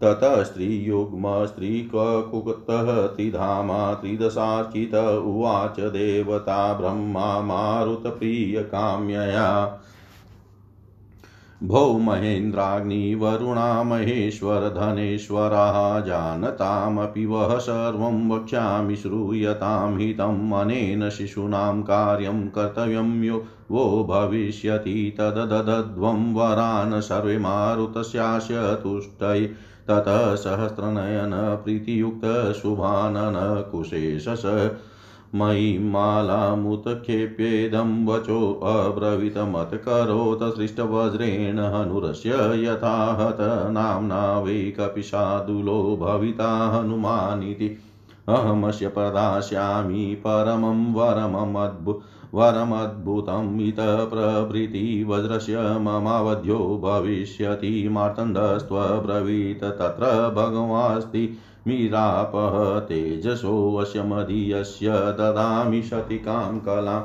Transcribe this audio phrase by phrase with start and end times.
[0.03, 9.81] ततः स्त्रीयुग्मस्त्रीकुक्तः त्रिधामा त्रिदशाचित उवाच देवता ब्रह्मा मारुतप्रियकाम्यया।
[11.65, 24.07] भो महेन्द्राग्निवरुणा महेश्वरधनेश्वराः जानतामपि वः सर्वं वक्ष्यामि, श्रूयतां हितम् अनेन शिशूनां कार्यं कर्तव्यं यो, वो
[24.11, 29.51] भविष्यति तददध्वं वरान् सर्वे मारुतस्यास्य तुष्टै,
[29.91, 34.43] ततः सहस्रनयन प्रीतियुक्तशुभानन कुशेषस
[35.35, 47.79] मयि मालामुत्क्षेप्येदं वचोऽब्रवीतमत्करोत् सृष्टवज्रेण हनुरस्य यथा हत नाम्ना वै कपिशादुलो भविता हनुमानिति।
[48.29, 52.01] अहमस्य प्रदास्यामि परमं वरममद्भु,
[52.35, 67.03] वरमद्भुतम् इतः प्रभृति वज्रस्य ममावध्यो भविष्यति मार्तण्डस्त्वब्रवीत् तत्र भगवास्ति। मीरापः तेजसोऽस्य मदीयस्य ददामि शतिकां कलां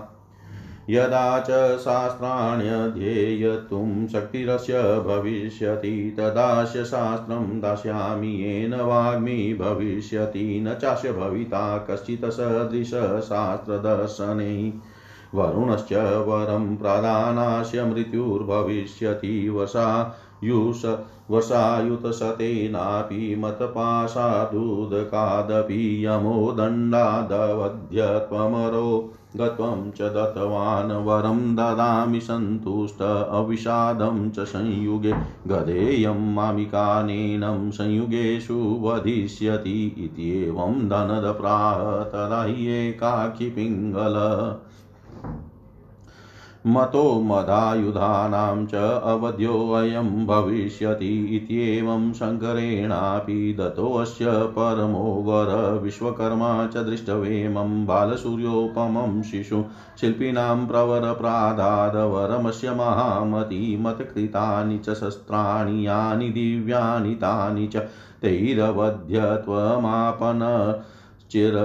[0.89, 12.25] यदा च शास्त्राण्यध्येयतुं शक्तिरस्य भविष्यति तदास्य शास्त्रं दास्यामि, येन वाग्मी भविष्यति, न चास्य भविता कश्चित्
[12.25, 14.73] सदृशशास्त्रदर्शने।
[15.35, 20.85] वरुणश्च वरं प्रदानास्य मृत्युर्भविष्यति, वसा युष
[21.31, 35.13] वसायुतशतेनापि मतपाशादुदकादपि यमो दण्डादवध्यत्वमरो गत्वं च दत्तवान् वरं ददामि सन्तुष्ट अविषादं च संयुगे
[35.47, 41.83] गधेयं मामिकानेनं संयुगेषु वधिष्यति इत्येवं धनदप्राह
[42.13, 43.50] तदा ह्येकाखि
[46.67, 48.75] मतो मदायुधानां च
[49.11, 54.25] अवध्योऽयं भविष्यति इत्येवं शङ्करेणापि दत्तोऽस्य
[54.57, 59.63] परमो वर विश्वकर्मा च दृष्टवेमं बालसूर्योपमं शिशु
[60.01, 67.77] शिल्पिनां प्रवरप्रादादवरमस्य महामती मतकृतानि च शस्त्राणि यानि दिव्यानि तानि च
[68.23, 70.39] तैरवध्यत्वमापन
[71.31, 71.55] चिर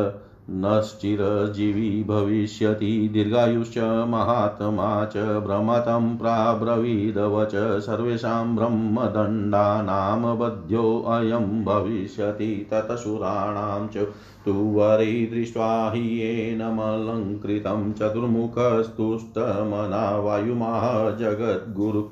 [0.51, 3.79] नश्चिरजीवी भविष्यति दीर्घायुश्च
[4.09, 14.07] महात्मा च भ्रमतं प्राब्रवीदवच सर्वेषां ब्रह्मदण्डानां बध्योऽयं भविष्यति ततसुराणां च
[14.45, 22.03] तु वरै दृष्ट्वा हि येनमलङ्कृतं चतुर्मुखस्तुष्टमना वायुमाह जगद्गुरु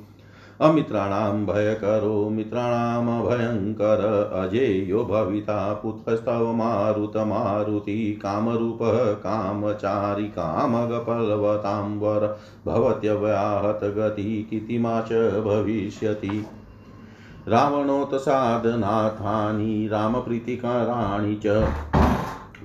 [0.62, 15.40] अमित्राणां भयकरो, मित्राणां भयङ्कर अजेयो भविता, पुत्रस्तव मारुतमारुति कामरूपः कामचारि कामगपल्वतां वर भवत्यव्याहतगति कितिमा च
[15.40, 16.46] भविष्यति।
[17.48, 21.72] रावणोत्सादनाथानि, रामप्रीतिकराणि च।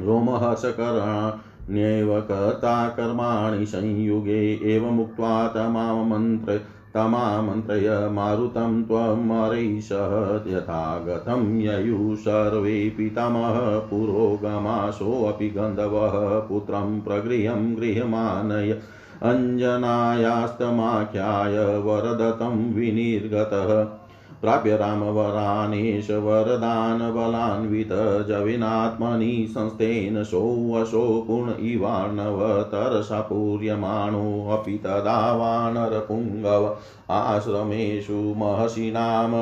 [0.01, 6.61] रोमहर्षकराण्येव कर्ताकर्माणि संयुगे एवमुक्त्वा तमामन्त्र
[6.93, 10.13] तमामन्त्रय मारुतं त्वमरैषः
[10.53, 18.81] यथागतं ययुः सर्वे पितामह पुरोगमासोऽपि गन्धवः पुत्रं प्रगृहं गृह्यमानय
[19.23, 24.06] अञ्जनायास्तमाख्याय वरदतं विनिर्गतः
[24.41, 27.89] प्राप्य रामवरानेश वरदानबलान्वित
[28.27, 32.41] जविनात्मनि संस्थेन सोऽशो पूर्ण इवार्णव
[32.73, 36.65] तरसा पूर्यमाणोऽपि तदा वानरपुङ्गव
[37.13, 39.33] आश्रमेषु महर्षि नाम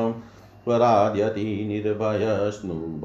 [0.68, 3.04] पराद्यति निर्भयस्नुभ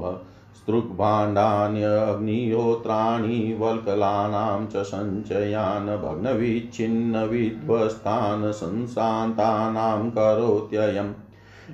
[0.57, 11.13] स्तृग्भाण्डान्यग्निहोत्राणि वल्कलानां च सञ्चयान् भग्नविच्छिन्नविध्वस्तान् संशान्तानां करोत्ययम्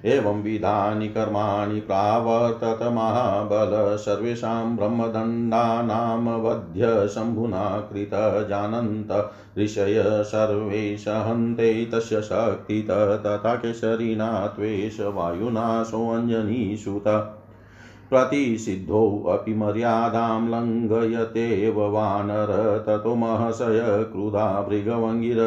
[0.05, 8.09] एवं विधानि कर्माणि प्रावर्तत महाबल, सर्वेषां ब्रह्मदण्डानां वध्य शम्भुना कृत
[8.49, 12.91] जानन्त, ऋषय सर्वे सहन्ते तस्य शक्तित
[13.25, 17.03] तथा केशरिणा त्वेष वायुना सोऽञ्जनीसुत
[18.09, 25.37] प्रतिषिद्धोऽपि मर्यादां लङ्घयतेव वानर, ततो महशय, क्रुधा भृगवङ्गिर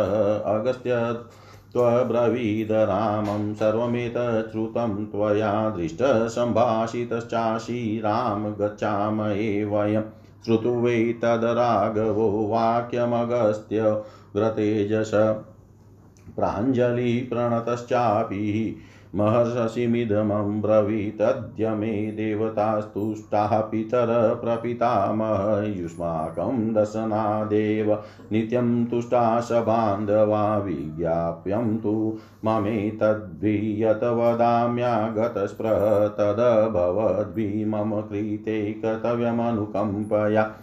[0.53, 1.13] अगस्त्य
[1.73, 10.01] त्वब्रवीद रामं सर्वमेतत् श्रुतं त्वया दृष्टसम्भाषितश्चासि राम गच्छामहे वयं
[10.45, 14.01] श्रुतु वै तदराघवो वाक्यमगस्त्य
[14.35, 15.11] ग्रतेजस
[16.35, 18.75] प्राञ्जलिप्रणतश्चापि
[19.15, 33.95] महर्षिमिदमं ब्रवीतद्य मे देवतास्तुष्टाः पितर प्रपितामह। युष्माकं दशनादेव नित्यं तुष्टा स बान्धवा विज्ञाप्यं तु ममेतद्भियत
[33.95, 40.55] वदाम्यागतस्पृह। तदभवद्भि मम कृते कर्तव्यमनुकम्पया।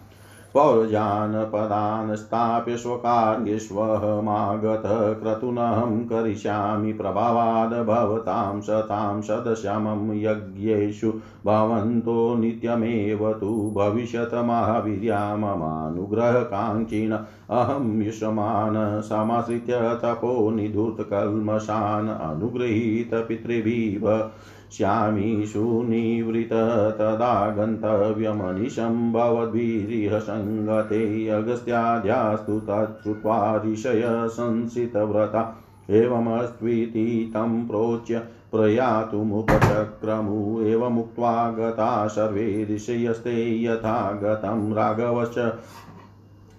[0.55, 11.13] पौरजानपदान् स्थाप्य स्वकार्येष्वहमागतः क्रतुनहं करिष्यामि प्रभावाद् भवतां सतां सदशमं यज्ञेषु
[11.47, 24.29] भवन्तो नित्यमेव तु भविष्यत महावीर्या ममानुग्रहकाङ्क्षिण अहं युष्मान् समाश्रित्य तपो निधूतकल्मषान् अनुगृहीत पितृभिः
[24.73, 38.23] श्यामीषु निवृत तदा गन्तव्यमनिशं भवद्भिरिह सङ्गते अगस्त्याद्यास्तु तच्छ्रुत्वा ऋषय संसितव्रता। एवमस्त्विति तं प्रोच्य
[38.53, 45.39] प्रयातुमुपचक्रमु, एवमुक्त्वा गता सर्वे ऋषयस्ते यथा गतं राघवश्च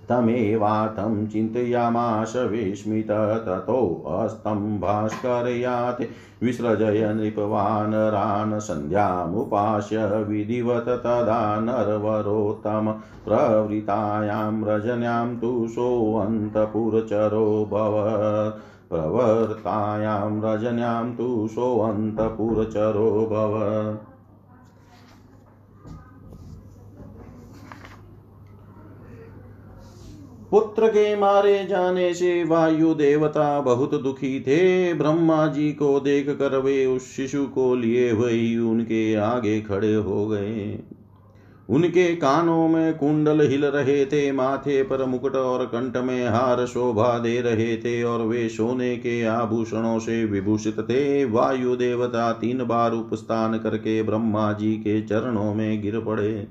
[0.09, 3.11] तमेवातं चिन्तयामाश विस्मित
[3.47, 6.09] ततोऽस्तं भास्करयाते।
[6.43, 12.91] विसृजय नृपवानरान् सन्ध्यामुपास्य विधिवत तदा नरवरोत्तम
[13.25, 24.18] प्रवृतायां रजन्यां तु सोऽन्तपुरचरो भवत् प्रवर्तायां रजन्यां तु सोऽन्तपुरचरो भवत्
[30.51, 36.57] पुत्र के मारे जाने से वायु देवता बहुत दुखी थे। ब्रह्मा जी को देख कर
[36.57, 40.79] वे उस शिशु को लिए हुए उनके आगे खड़े हो गए।
[41.69, 47.19] उनके कानों में कुंडल हिल रहे थे, माथे पर मुकुट और कंठ में हार शोभा
[47.19, 52.91] दे रहे थे और वे सोने के आभूषणों से विभूषित थे। वायु देवता तीन बार
[52.91, 56.47] उपस्थान करके ब्रह्मा जी के चरणों में गिर पड़े।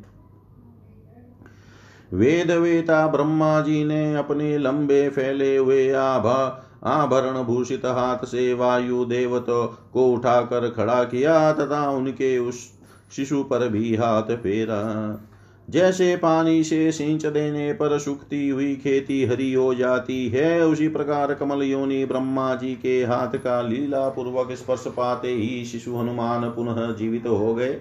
[2.12, 9.04] वेद वेता ब्रह्मा जी ने अपने लंबे फैले हुए आभा, आभरण भूषित हाथ से वायु
[9.04, 12.72] देवता को उठाकर खड़ा किया तथा उनके उस
[13.16, 15.24] शिशु पर भी हाथ फेरा।
[15.70, 21.34] जैसे पानी से सिंच देने पर सुखती हुई खेती हरी हो जाती है, उसी प्रकार
[21.34, 26.94] कमल योनि ब्रह्मा जी के हाथ का लीला पूर्वक स्पर्श पाते ही शिशु हनुमान पुनः
[26.94, 27.80] जीवित हो गए।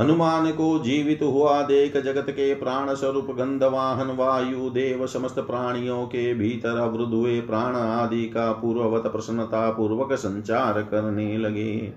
[0.00, 6.34] हनुमान को जीवित हुआ देख जगत के प्राण स्वरूप गंधवाहन, वायु, देव समस्त प्राणियों के
[6.34, 11.92] भीतर अवरुद्ध हुए प्राण आदि का पूर्ववत प्रसन्नता पूर्वक संचार करने लगे।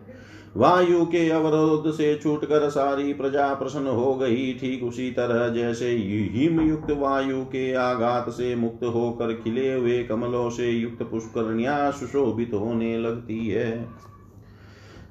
[0.58, 5.90] वायु के अवरोध से छूटकर सारी प्रजा प्रसन्न हो गई। ठीक उसी तरह जैसे
[6.34, 12.54] हिम युक्त वायु के आघात से मुक्त होकर खिले हुए कमलों से युक्त पुष्करण्या सुशोभित
[12.54, 13.88] होने लगती है।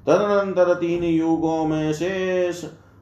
[0.07, 2.09] तदनंतर तीन युगों में से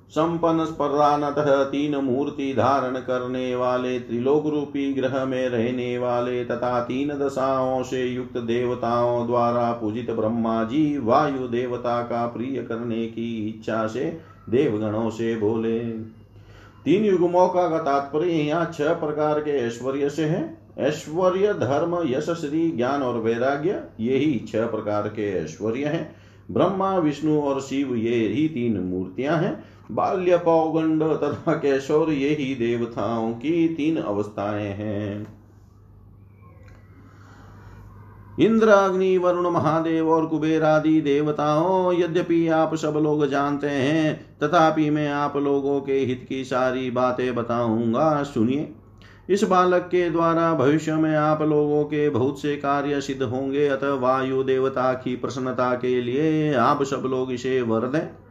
[0.09, 7.09] संपन्न स्पर्धानतः तीन मूर्ति धारण करने वाले त्रिलोक रूपी ग्रह में रहने वाले तथा तीन
[7.09, 13.87] दशाओं से युक्त देवताओं द्वारा पूजित ब्रह्मा जी वायु देवता का प्रिय करने की इच्छा
[13.87, 15.79] से देवगणों से बोले।
[16.85, 22.71] तीन युगमों का तात्पर्य यहाँ छह प्रकार के ऐश्वर्य से है। ऐश्वर्य, धर्म, यश, श्री,
[22.71, 26.15] ज्ञान और वैराग्य यही छह प्रकार के ऐश्वर्य हैं।
[26.51, 32.55] ब्रह्मा, विष्णु और शिव, ये ही तीन मूर्तियाँ हैं। बाल्य पौगंड तथा कैशोर ये ही
[32.55, 35.37] देवताओं की तीन अवस्थाएँ हैं।
[38.39, 44.89] इंद्र अग्नि वरुण, महादेव और कुबेर आदि देवताओं, यद्यपि आप सब लोग जानते हैं, तथापि
[44.89, 48.71] मैं आप लोगों के हित की सारी बातें बताऊँगा, सुनिए।
[49.29, 53.93] इस बालक के द्वारा भविष्य में आप लोगों के बहुत से कार्य सिद्ध होंगे, अतः
[53.93, 58.26] वायु देवता की प्रसन्नता के लिए आप सब लोग इसे वर दें।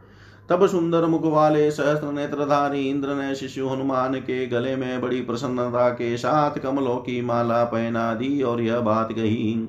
[0.49, 5.89] तब सुंदर मुख वाले सहस्त्र नेत्रधारी इंद्र ने शिशु हनुमान के गले में बड़ी प्रसन्नता
[5.89, 9.67] के साथ कमलों की माला पहना दी और यह बात कही,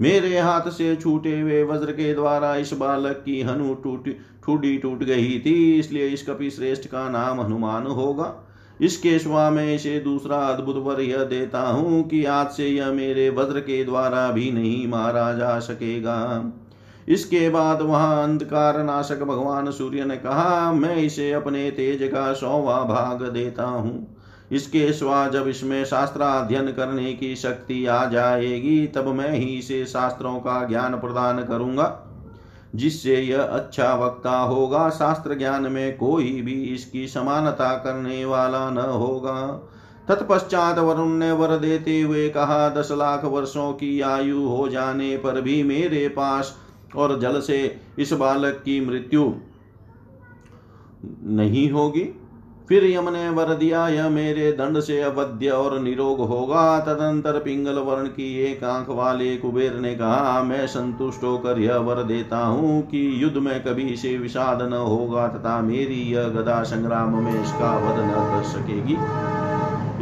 [0.00, 4.08] मेरे हाथ से छूटे हुए वज्र के द्वारा इस बालक की हनु टूट,
[4.44, 8.34] ठूडी टूट गई थी, इसलिए इस कपि श्रेष्ठ का नाम हनुमान होगा।
[8.80, 13.28] इसके स्वा में इसे दूसरा अद्भुत वर यह देता हूँ कि आज से यह मेरे
[13.30, 16.16] वज्र के द्वारा भी नहीं मारा जा सकेगा।
[17.08, 22.82] इसके बाद वहाँ अंधकार नाशक भगवान सूर्य ने कहा, मैं इसे अपने तेज का सौवा
[22.84, 24.16] भाग देता हूँ।
[24.52, 30.38] इसके स्वा जब इसमें शास्त्राध्ययन करने की शक्ति आ जाएगी, तब मैं ही इसे शास्त्रों
[30.38, 32.06] का ज्ञान प्रदान करूँगा,
[32.74, 38.78] जिससे यह अच्छा वक्ता होगा। शास्त्र ज्ञान में कोई भी इसकी समानता करने वाला न
[38.78, 39.68] होगा।
[40.08, 45.40] तत्पश्चात वरुण ने वर देते हुए कहा, दस लाख वर्षों की आयु हो जाने पर
[45.40, 46.56] भी मेरे पास
[46.96, 49.32] और जल से इस बालक की मृत्यु
[51.24, 52.10] नहीं होगी।
[52.68, 57.78] फिर यम ने वर दिया, यह मेरे दंड से अवध्य और निरोग होगा। तदंतर पिंगल
[57.78, 62.80] वर्ण की एक आँख वाले कुबेर ने कहा, मैं संतुष्ट होकर यह वर देता हूँ
[62.82, 67.76] कि युद्ध में कभी से विषाद न होगा तथा मेरी यह गदा संग्राम में इसका
[67.78, 68.96] वध न कर सकेगी।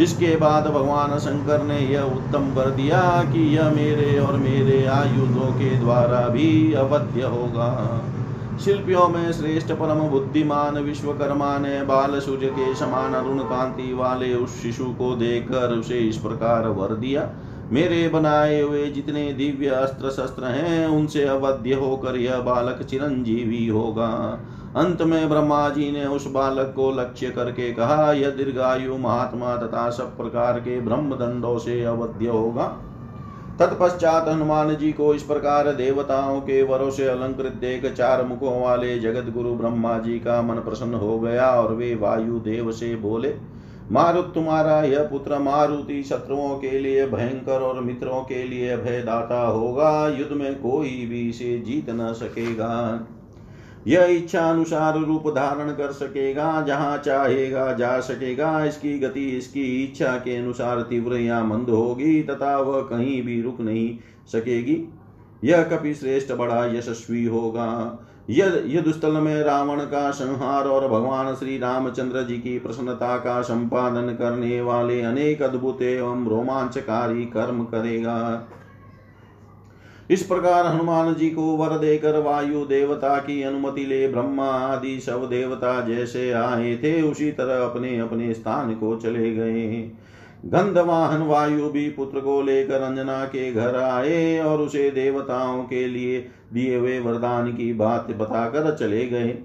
[0.01, 3.01] इसके बाद भगवान शंकर ने यह उत्तम कर दिया
[3.33, 8.03] कि यह मेरे और मेरे आयुधों के द्वारा भी अवध्य होगा।
[8.65, 14.63] शिल्पियों में श्रेष्ठ परम बुद्धिमान विश्वकर्मा ने बाल सूर्य के समान अरुण कांति वाले उस
[14.63, 17.29] शिशु को देखकर उसे इस प्रकार वर दिया।
[17.73, 24.41] मेरे बनाए हुए जितने दिव्य अस्त्र शस्त्र हैं, उनसे अवध्य होकर यह बालक चिरंजीवी होगा।
[24.77, 29.89] अंत में ब्रह्मा जी ने उस बालक को लक्ष्य करके कहा, यह दीर्घायु महात्मा तथा
[29.91, 32.67] सब प्रकार के ब्रह्म दंडों से अवध्य होगा।
[33.61, 38.99] तत्पश्चात हनुमान जी को इस प्रकार देवताओं के वरों से अलंकृत देख चार मुखों वाले
[38.99, 43.35] जगत गुरु ब्रह्मा जी का मन प्रसन्न हो गया और वे वायु देव से बोले,
[43.93, 50.09] मारुत तुम्हारा यह पुत्र मारुति शत्रुओं के लिए भयंकर और मित्रों के लिए भयदाता होगा।
[50.09, 53.07] युद्ध में कोई भी इसे जीत न सकेगा।
[53.89, 60.17] यह इच्छा अनुसार रूप धारण कर सकेगा, जहाँ चाहेगा जा सकेगा। इसकी गति, इसकी इच्छा
[60.17, 63.99] के अनुसार तीव्र या मंद होगी, तथा वह कहीं भी रुक नहीं
[64.33, 64.83] सकेगी।
[65.45, 71.35] यह कपि श्रेष्ठ, बड़ा यशस्वी होगा। यद युद्ध स्थल में रावण का संहार और भगवान
[71.35, 78.19] श्री रामचंद्र जी की प्रसन्नता का संपादन करने वाले अनेक अद्भुत एवं रोमांचकारी कर्म करेगा।
[80.11, 85.29] इस प्रकार हनुमान जी को वर देकर वायु देवता की अनुमति ले ब्रह्मा आदि सब
[85.29, 89.91] देवता जैसे आए थे, उसी तरह अपने अपने स्थान को चले गए।
[90.45, 96.27] गंधवाहन वायु भी पुत्र को लेकर अंजना के घर आए और उसे देवताओं के लिए
[96.53, 99.39] दिए हुए वरदान की बात बताकर चले गए।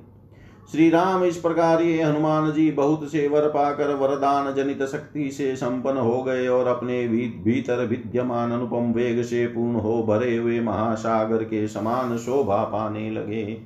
[0.71, 5.56] श्री राम इस प्रकार ये हनुमान जी बहुत से वर पाकर वरदान जनित शक्ति से
[5.56, 11.43] संपन्न हो गए और अपने भीतर विद्यमान अनुपम वेग से पूर्ण हो भरे हुए महासागर
[11.43, 13.58] के समान शोभा पाने लगे।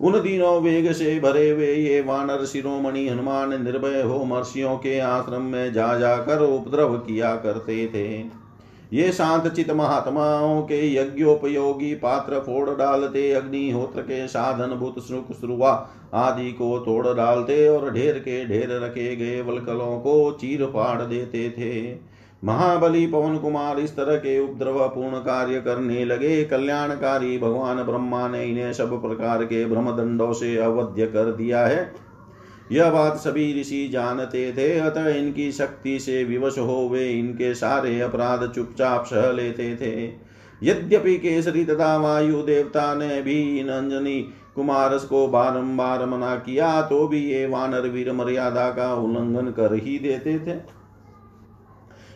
[0.00, 5.42] उन दिनों वेग से भरे हुए ये वानर शिरोमणि हनुमान निर्भय हो मर्षियों के आश्रम
[5.42, 8.45] में जा जाकर उपद्रव किया करते थे।
[8.92, 15.72] ये शांत चित महात्माओं के यज्ञोपयोगी पात्र फोड़ डालते, अग्निहोत्र के साधन भूत श्रुक श्रुवा
[16.14, 21.48] आदि को तोड़ डालते और ढेर के ढेर रखे गए वलकलों को चीर फाड़ देते
[21.50, 21.98] थे।
[22.44, 28.44] महाबली पवन कुमार इस तरह के उपद्रव पूर्ण कार्य करने लगे। कल्याणकारी भगवान ब्रह्मा ने
[28.44, 32.05] इन्हें सब प्रकार के ब्रह्मदंडों से अवध्य कर दिया है।
[32.72, 38.00] यह बात सभी ऋषि जानते थे, अतः इनकी शक्ति से विवश हो वे इनके सारे
[38.00, 39.92] अपराध चुपचाप सह लेते थे।
[40.62, 44.20] यद्यपि केसरी तथा वायु देवता ने भी इन अंजनी
[44.54, 49.98] कुमारस को बारंबार मना किया तो भी ये वानर वीर मर्यादा का उल्लंघन कर ही
[49.98, 50.58] देते थे।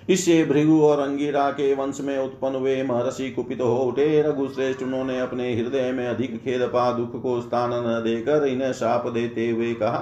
[0.09, 5.19] इससे भृगु और अंगिरा के वंश में उत्पन्न हुए महर्षि कुपित हो उठे। रघुश्रेष्ठ उन्होंने
[5.21, 9.73] अपने हृदय में अधिक खेद पा दुख को स्थान न देकर इन्हें साप देते हुए
[9.75, 9.99] कहा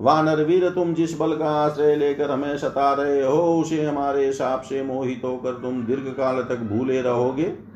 [0.00, 4.62] वानर वीर, तुम जिस बल का आश्रय लेकर हमें सता रहे हो, उसे हमारे साप
[4.62, 7.74] से मोहित होकर तुम दीर्घ काल तक भूले रहोगे।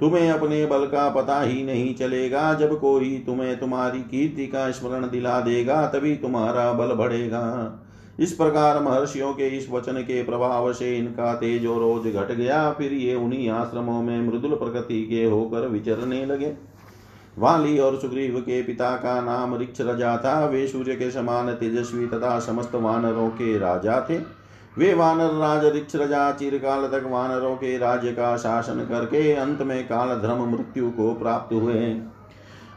[0.00, 5.10] तुम्हें अपने बल का पता ही नहीं चलेगा। जब कोई तुम्हें तुम्हारी कीर्ति का स्मरण
[5.10, 7.80] दिला देगा, तभी तुम्हारा बल बढ़ेगा।
[8.20, 12.70] इस प्रकार महर्षियों के इस वचन के प्रभाव से इनका तेज और रोज घट गया।
[12.70, 16.73] फिर ये उन्हीं आश्रमों में मृदुल प्रकृति के होकर विचरने लगे।
[17.38, 22.06] वाली और सुग्रीव के पिता का नाम रिक्ष रजा था। वे सूर्य के समान तेजस्वी
[22.06, 24.18] तथा समस्त वानरों के राजा थे।
[24.78, 29.84] वे वानर राज, रिक्ष रजा, चिरकाल तक वानरों के राज्य का शासन करके अंत में
[29.84, 32.00] काल धर्म मृत्यु को प्राप्त हुए।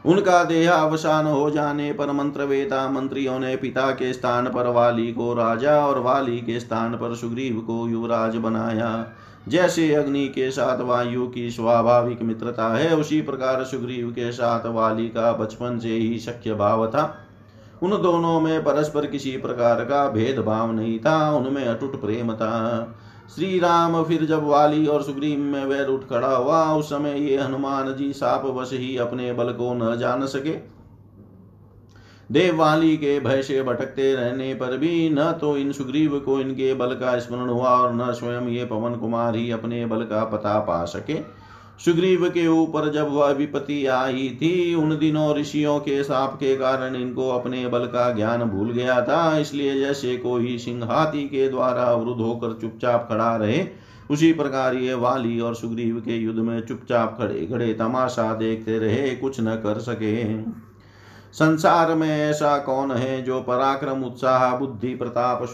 [0.06, 5.34] उनका देहावसान हो जाने पर मंत्र वेता मंत्रियों ने पिता के स्थान पर वाली को
[5.34, 9.12] राजा और वाली के स्थान पर सुग्रीव को युवराज बनाया।
[9.48, 15.08] जैसे अग्नि के साथ वायु की स्वाभाविक मित्रता है, उसी प्रकार सुग्रीव के साथ वाली
[15.08, 17.16] का बचपन से ही शक्य भाव था।
[17.82, 22.94] उन दोनों में परस्पर किसी प्रकार का भेदभाव नहीं था, उनमें अटूट प्रेम था।
[23.34, 27.38] श्री राम फिर जब वाली और सुग्रीव में वैर उठ खड़ा हुआ, उस समय ये
[27.38, 30.77] हनुमान जी साप वश ही अपने बल को न जान सके।
[32.30, 36.94] देववाली के भय से भटकते रहने पर भी न तो इन सुग्रीव को इनके बल
[36.94, 40.84] का स्मरण हुआ और न स्वयं ये पवन कुमार ही अपने बल का पता पा
[40.84, 41.16] सके।
[41.84, 46.96] सुग्रीव के ऊपर जब वह विपत्ति आई थी, उन दिनों ऋषियों के साप के कारण
[46.96, 52.20] इनको अपने बल का ज्ञान भूल गया था, इसलिए जैसे कोई सिंह के द्वारा अवरुद्ध
[52.20, 53.64] होकर चुपचाप खड़ा रहे,
[54.10, 59.10] उसी प्रकार ये वाली और सुग्रीव के युद्ध में चुपचाप खड़े खड़े तमाशा देखते रहे,
[59.10, 60.24] कुछ न कर सके।
[61.32, 65.46] संसार में ऐसा कौन है जो पराक्रम, उत्साह, बुद्धि, प्रताप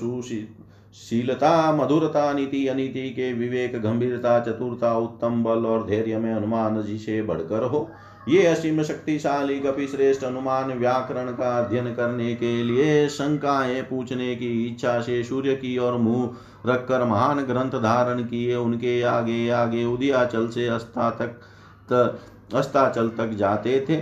[0.94, 6.98] शीलता, मधुरता, नीति, अनीति के विवेक, गंभीरता, चतुरता, उत्तम बल और धैर्य में हनुमान जी
[6.98, 7.88] से बढ़कर हो।
[8.28, 14.64] ये असीम शक्तिशाली कपि श्रेष्ठ अनुमान व्याकरण का अध्ययन करने के लिए शंकाएँ पूछने की
[14.64, 16.30] इच्छा से सूर्य की और मुँह
[16.66, 21.40] रखकर महान ग्रंथ धारण किए। उनके आगे आगे उदयाचल से अस्ता तक
[22.54, 23.96] अस्ताचल तक जाते थे।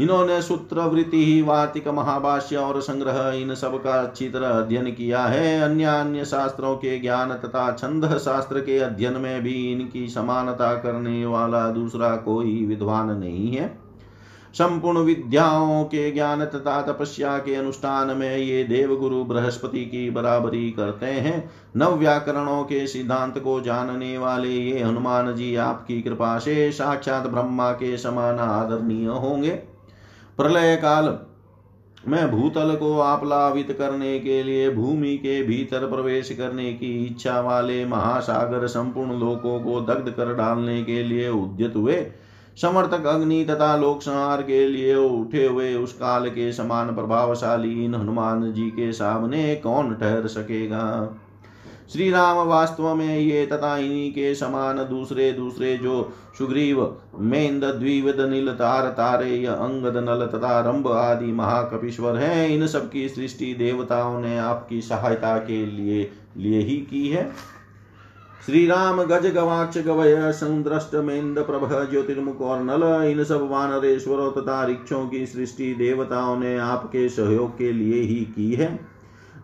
[0.00, 5.60] इन्होंने सूत्रवृत्ति ही वार्तिक महाभाष्य और संग्रह इन सब का अच्छी तरह अध्ययन किया है।
[5.60, 11.24] अन्य अन्य शास्त्रों के ज्ञान तथा छंद शास्त्र के अध्ययन में भी इनकी समानता करने
[11.26, 13.68] वाला दूसरा कोई विद्वान नहीं है।
[14.54, 21.06] संपूर्ण विद्याओं के ज्ञान तथा तपस्या के अनुष्ठान में ये देवगुरु बृहस्पति की बराबरी करते
[21.06, 27.26] हैं। नव व्याकरणों के सिद्धांत को जानने वाले ये हनुमान जी आपकी कृपा से साक्षात
[27.26, 29.75] ब्रह्मा के समान आदरणीय होंगे।
[30.36, 31.18] प्रलय काल।
[32.08, 37.84] में भूतल को आप्लावित करने के लिए भूमि के भीतर प्रवेश करने की इच्छा वाले
[37.86, 42.06] महासागर संपूर्ण लोकों को दग्ध कर डालने के लिए उद्यत हुए।
[42.62, 47.94] समर्थक अग्नि तथा लोक संहार के लिए उठे हुए उस काल के समान प्रभावशाली इन
[47.94, 51.14] हनुमान जी के सामने कौन ठहर सकेगा?
[51.92, 58.20] श्री राम वास्तव में ये तथा इन्हीं के समान दूसरे दूसरे जो सुग्रीव मेन्द द्विविद,
[58.20, 64.38] नील, तार तारे अंगद, नल तथा रंभ आदि महाकपीश्वर हैं, इन सबकी सृष्टि देवताओं ने
[64.38, 67.30] आपकी सहायता के लिए लिए ही की है।
[68.46, 74.64] श्री राम गज, गवाक्ष, गवय, संद्रष्ट मेन्द प्रभ ज्योतिर्मुख और नल, इन सब वानरेश्वरों तथा
[74.64, 78.95] रिक्षों की सृष्टि देवताओं ने आपके सहयोग के लिए ही की है।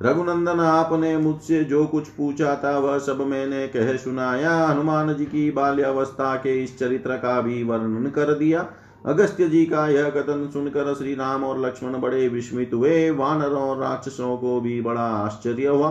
[0.02, 5.50] रघुनंदन आपने मुझसे जो कुछ पूछा था, वह सब मैंने कह सुनाया। हनुमान जी की
[5.50, 8.66] बाल्यावस्था के इस चरित्र का भी वर्णन कर दिया।
[9.06, 13.78] अगस्त्य जी का यह कथन सुनकर श्री राम और लक्ष्मण बड़े विस्मित हुए। वानरों और
[13.78, 15.90] राक्षसों को भी बड़ा आश्चर्य हुआ।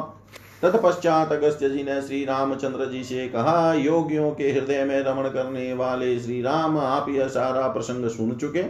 [0.61, 5.73] तत्पश्चात अगस्त्य जी ने श्री रामचंद्र जी से कहा, योगियों के हृदय में रमण करने
[5.73, 8.63] वाले श्री राम, आप यह सारा प्रसंग सुन चुके।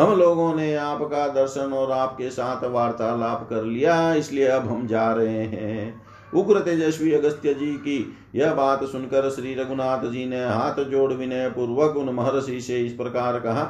[0.00, 5.12] हम लोगों ने आपका दर्शन और आपके साथ वार्तालाप कर लिया, इसलिए अब हम जा
[5.12, 6.02] रहे हैं।
[6.34, 7.98] उग्र तेजस्वी अगस्त्य जी की
[8.34, 12.92] यह बात सुनकर श्री रघुनाथ जी ने हाथ जोड़ विनय पूर्वक उन महर्षि से इस
[12.92, 13.64] प्रकार कहा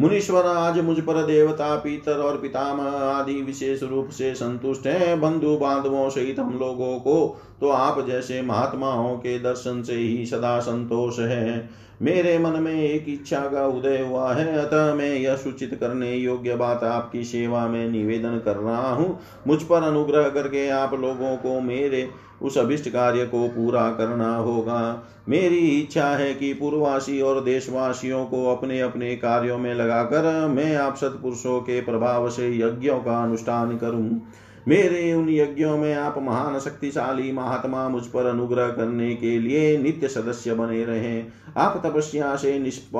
[0.00, 5.56] मुनीश्वर आज मुझ पर देवता, पीतर और पितामह आदि विशेष रूप से संतुष्ट हैं। बंधु
[5.56, 7.16] बांधवों सहित हम लोगों को
[7.60, 11.68] तो आप जैसे महात्माओं के दर्शन से ही सदा संतोष है।
[12.02, 16.56] मेरे मन में एक इच्छा का उदय हुआ है, अतः मैं यह सूचित करने योग्य
[16.56, 21.60] बात आपकी सेवा में निवेदन कर रहा हूँ। मुझ पर अनुग्रह करके आप लोगों को
[21.60, 22.08] मेरे
[22.42, 28.44] उस अभिष्ट कार्य को पूरा करना होगा। मेरी इच्छा है कि पूर्ववासी और देशवासियों को
[28.46, 34.22] अपने अपने कार्यों में लगाकर मैं आप सत्पुरुषों के प्रभाव से यज्ञों का अनुष्ठान करूँ।
[34.68, 40.08] मेरे उन यज्ञों में आप महान शक्तिशाली महात्मा मुझ पर अनुग्रह करने के लिए नित्य
[40.08, 41.22] सदस्य बने रहे।
[41.56, 42.96] आप तपस्या से निष्प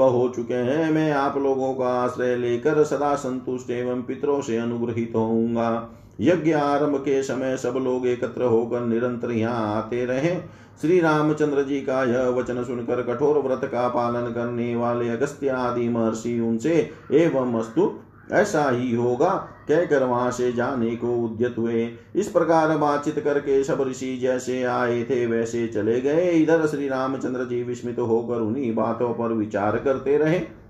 [0.00, 5.12] हो चुके हैं। मैं आप लोगों का आश्रय लेकर सदा संतुष्ट एवं पितरों से अनुग्रहित
[5.16, 5.90] होऊँगा।
[6.22, 10.34] यज्ञ आरंभ के समय सब लोग एकत्र होकर निरंतर यहाँ आते रहे।
[10.80, 15.88] श्री रामचंद्र जी का यह वचन सुनकर कठोर व्रत का पालन करने वाले अगस्त्य आदि
[15.88, 17.92] महर्षि उनसे, एवं अस्तु,
[18.32, 19.28] ऐसा ही होगा,
[19.68, 25.02] कहकर वहाँ से जाने को उद्यत हुए। इस प्रकार बातचीत करके सब ऋषि जैसे आए
[25.02, 30.18] थे, वैसे चले गए। इधर श्री रामचंद्र जी विस्मित होकर उन्हीं बातों पर विचार करते
[30.18, 30.61] रहे।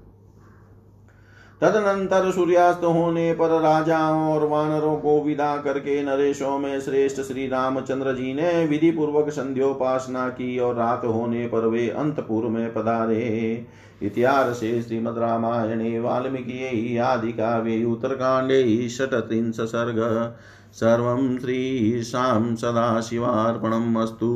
[1.63, 8.15] तदनंतर सूर्यास्त होने पर राजाओं और वानरों को विदा करके नरेशों में श्रेष्ठ श्री रामचंद्र
[8.15, 13.67] जी ने विधि पूर्वक संध्योपासना की और रात होने पर वे अंतपुर में पधारे।
[14.03, 20.33] इतिहासे श्रीमद् रामायणे, वाल्मीकि, आदिकाव्ये उत्तरकाण्डे षट्त्रिंश सर्ग।
[20.73, 24.27] सर्वं श्रीशां सदाशिवार्पणम् अस्तु।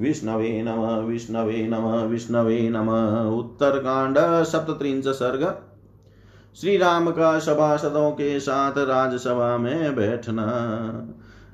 [0.00, 2.88] विष्णवे नम विष्णवे नम विष्णवे नम।
[3.38, 5.67] उत्तरकांड, सप्तत्रिंश सर्ग।
[6.60, 10.46] श्री राम का सभासदों के साथ राजसभा में बैठना।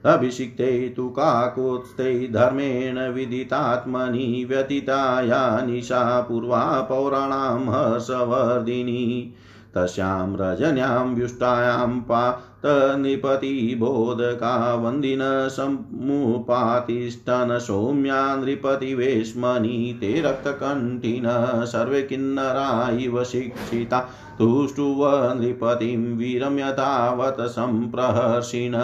[0.05, 9.35] अभिषिक्ते तु काकोत्स्ते धर्मेण विदितात्मनि व्यतीताया निशा पूर्वा पौराणां हर्षवर्धिनी।
[9.75, 21.25] तस्यां रजन्यां व्युष्टायां पातनृपतिबोधका वन्दिन समुपातिष्ठन सौम्या नृपतिवेश्मनि ते रक्तकण्ठिन
[21.67, 25.01] सर्वे किन्नरा इव शिक्षिता। तुष्टुव
[25.35, 28.75] नृपतिं वीरम्यतावत् सम्प्रहर्षिण।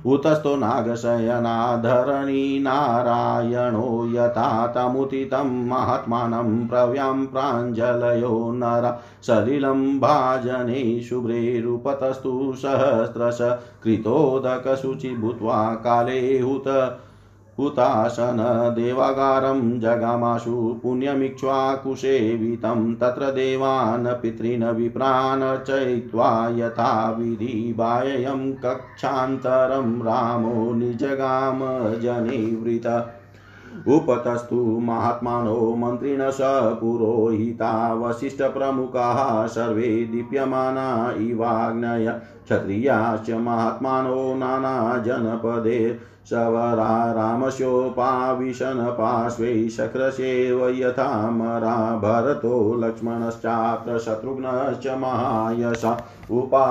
[0.05, 13.38] उतस्थो नागशयनाधरणी नारायणो यथा तमुदितं महात्मानं प्रव्यां प्राञ्जलयो नर सलिलं भाजने शुभ्रेरुपतस्तु सहस्रश
[13.83, 16.99] कृतोदकशुचि भूत्वा काले हुत
[17.59, 31.59] हुतासन देवागारं जगामाशु पुण्यमिक्ष्वाकुसेवितं तत्र देवान् पितॄन् विप्रान् चयित्वा यथाविधि बाह्यं कक्षान्तरं रामो निजगाम
[31.99, 33.15] जनिवृत।
[33.87, 36.39] उपतस्तु महात्मानो मन्त्रिणः स
[36.81, 40.89] पुरोहिता वसिष्ठप्रमुखाः सर्वे दीप्यमाना
[41.21, 42.11] इवाग्नय
[42.45, 45.79] क्षत्रियाश्च महात्मानो नानाजनपदे
[46.29, 55.97] सवरा रामस्योपाविशन पार्श्वे शक्रसेव यथामरा भरतो लक्ष्मणश्चात्र शत्रुघ्नश्च महायशा
[56.31, 56.65] उपा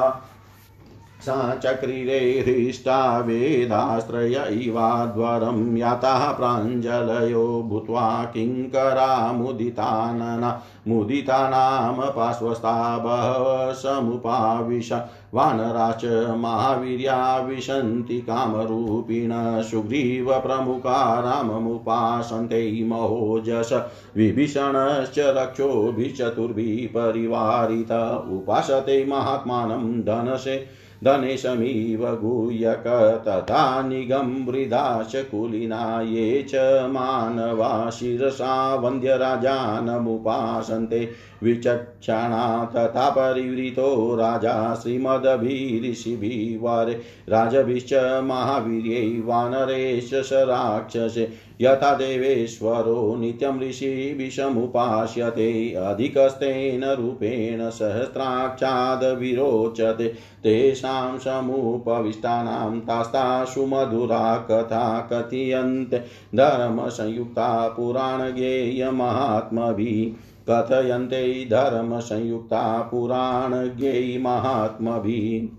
[1.29, 14.93] सा चक्रिरे हृष्टा वेदाश्रय इवाध्वरं याताः प्राञ्जलयो भूत्वा किङ्करा मुदितानना मुदितानां पार्श्वस्था बहवः समुपाविश।
[15.35, 16.05] वानराश्च
[16.39, 23.73] महावीर्या विशन्ति कामरूपिण सुग्रीवप्रमुखा राममुपासन्ते महोजस।
[24.17, 27.93] विभीषणश्च रक्षोभिः चतुर्भिः परिवारित
[28.33, 41.11] उपासते महात्मानं धनसे। धनेशमिव गूयक तथा निगम्बृदाश्च कुलिना ये च मानवा शिरसा वन्द्यराजानमुपासन्ते।
[41.43, 56.85] विचक्षणा तथा परिवृतो राजा श्रीमदभिऋषिभिवारे राजभिश्च महावीर्यै वानरेश स राक्षसे। यथा देवेश्वरो नित्यं ऋषिभिषमुपास्यते, अधिकस्तेन
[56.85, 66.03] रूपेण सहस्राक्षादविरोचते। तेषां समुपविष्टानां तास्तासु मधुरा कथा कथयन्ते।
[66.35, 75.57] धर्मसंयुक्ता पुराणज्ञेयमात्मभिः कथयन्ते धर्मसंयुक्ता पुराणज्ञै महात्मभिः।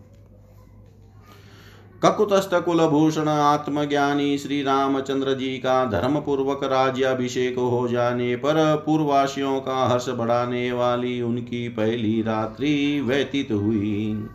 [2.04, 9.86] ककुतस्थ कुलभूषण आत्मज्ञानी श्री रामचंद्र जी का धर्म पूर्वक राज्याभिषेक हो जाने पर पूर्ववासियों का
[9.88, 14.28] हर्ष बढ़ाने वाली उनकी पहली रात्रि व्यतीत हुई।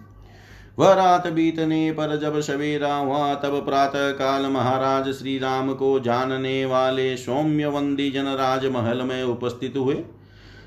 [0.79, 6.65] वह रात बीतने पर जब सवेरा हुआ, तब प्रातः काल महाराज श्री राम को जानने
[6.65, 9.95] वाले सौम्य वंदी जन राजमहल में उपस्थित हुए।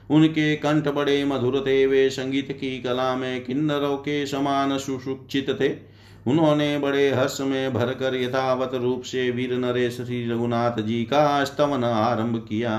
[0.09, 5.69] उनके कंठ बड़े मधुर थे, वे संगीत की कला में किन्नरों के समान सुशिक्षित थे।
[6.27, 11.83] उन्होंने बड़े हर्ष में भरकर यथावत रूप से वीर नरेश श्री रघुनाथ जी का स्तवन
[11.83, 12.73] आरंभ किया।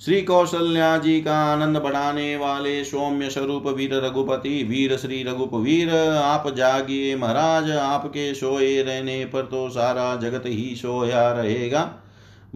[0.00, 5.90] श्री कौशल्या जी का आनंद बढ़ाने वाले सौम्य स्वरूप वीर रघुपति, वीर श्री रघुप वीर
[6.16, 11.82] आप जागिए महाराज, आपके सोए रहने पर तो सारा जगत ही सोया रहेगा।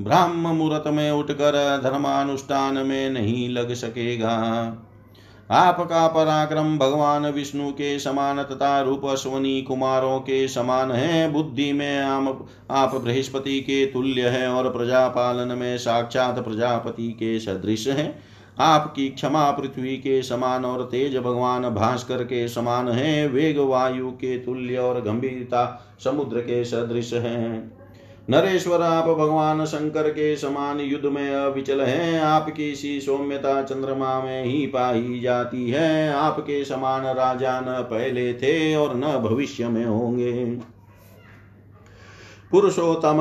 [0.01, 4.33] ब्राह्म मुहूर्त में उठकर धर्मानुष्ठान में नहीं लग सकेगा।
[5.51, 12.01] आपका पराक्रम भगवान विष्णु के समान तथा रूप अश्वनी कुमारों के समान है। बुद्धि में
[12.01, 18.19] आम आप बृहस्पति के तुल्य है और प्रजा पालन में साक्षात प्रजापति के सदृश है।
[18.59, 24.39] आपकी क्षमा पृथ्वी के समान और तेज भगवान भास्कर के समान है। वेग वायु के
[24.39, 27.82] तुल्य और गंभीरता समुद्र के सदृश है।
[28.31, 34.45] नरेश्वर आप भगवान शंकर के समान युद्ध में अविचल हैं। आपकी सी सौम्यता चंद्रमा में
[34.45, 40.45] ही पाई जाती है। आपके समान राजा न पहले थे और न भविष्य में होंगे।
[42.51, 43.21] पुरुषोत्तम,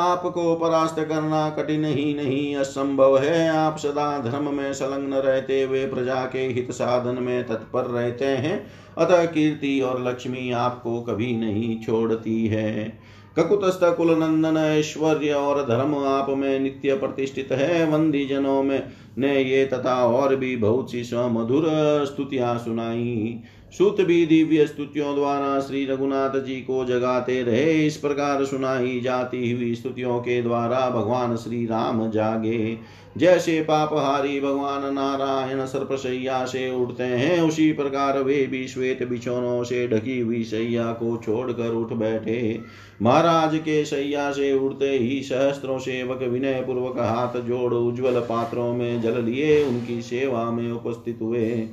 [0.00, 5.86] आपको परास्त करना कठिन ही नहीं, असंभव है। आप सदा धर्म में संलग्न रहते हुए
[5.86, 8.66] प्रजा के हित साधन में तत्पर रहते हैं।
[8.98, 13.01] अतः कीर्ति और लक्ष्मी आपको कभी नहीं छोड़ती है।
[13.38, 18.82] ककुतस्थ कुल नंदन ऐश्वर्य और धर्म आप में नित्य प्रतिष्ठित है। वंदी जनों में
[19.18, 21.66] ने ये तथा और भी बहुत सी मधुर
[22.06, 23.40] स्तुतियाँ सुनाई।
[23.78, 29.52] सूत भी दिव्य स्तुतियों द्वारा श्री रघुनाथ जी को जगाते रहे। इस प्रकार सुनाई जाती
[29.52, 32.78] हुई स्तुतियों के द्वारा भगवान श्री राम जागे।
[33.16, 39.88] जैसे पापहारी भगवान नारायण सर्पशैया से उठते हैं। उसी प्रकार वे भी श्वेत बिछोनों से
[39.88, 42.60] ढकी हुई सैया को छोड़कर उठ बैठे।
[43.02, 49.00] महाराज के सैया से उड़ते ही सहस्त्रों सेवक विनय पूर्वक हाथ जोड़ उज्ज्वल पात्रों में
[49.00, 51.68] जल लिए। उनकी सेवा में उपस्थित हुए।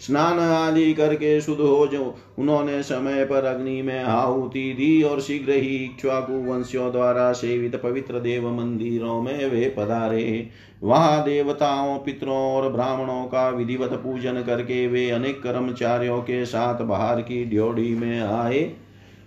[0.00, 5.52] स्नान आदि करके शुद्ध हो जो उन्होंने समय पर अग्नि में आहुति दी और शीघ्र
[5.52, 10.48] ही इक्ष्वाकु वंशियों द्वारा सेवित पवित्र देव मंदिरों में वे पधारे।
[10.82, 17.20] वहाँ देवताओं, पितरों और ब्राह्मणों का विधिवत पूजन करके वे अनेक कर्मचारियों के साथ बाहर
[17.20, 18.72] की ड्योढ़ी में आए।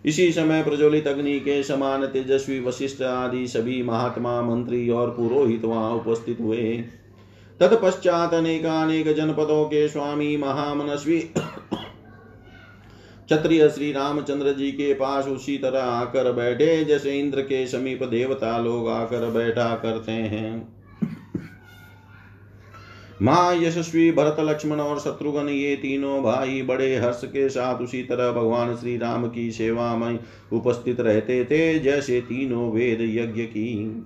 [0.05, 5.91] इसी समय प्रज्वलित अग्नि के समान तेजस्वी वशिष्ठ आदि सभी महात्मा मंत्री और पुरोहित वहाँ
[5.91, 6.83] उपस्थित हुए।
[7.59, 11.19] तत्पश्चात अनेकानेक जनपदों के स्वामी महामनस्वी
[13.29, 18.57] क्षत्रिय श्री रामचंद्र जी के पास उसी तरह आकर बैठे जैसे इंद्र के समीप देवता
[18.57, 20.67] लोग आकर बैठा करते हैं।
[23.21, 28.31] माँ यशस्वी भरत लक्ष्मण और शत्रुघ्न, ये तीनों भाई बड़े हर्ष के साथ उसी तरह
[28.31, 30.19] भगवान श्री राम की सेवा में
[30.53, 34.03] उपस्थित रहते थे, जैसे तीनों वेद यज्ञ की।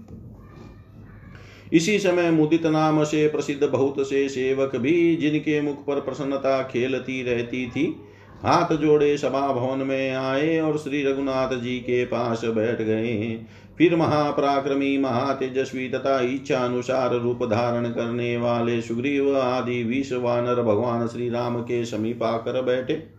[1.73, 7.23] इसी समय मुदित नाम से प्रसिद्ध बहुत से सेवक भी, जिनके मुख पर प्रसन्नता खेलती
[7.23, 7.95] रहती थी,
[8.43, 13.39] हाथ जोड़े सभा भवन में आए और श्री रघुनाथ जी के पास बैठ गए।
[13.77, 21.07] फिर महापराक्रमी, महातेजस्वी तथा इच्छा अनुसार रूप धारण करने वाले सुग्रीव आदि विष वानर भगवान
[21.07, 23.16] श्री राम के समीप आकर बैठे।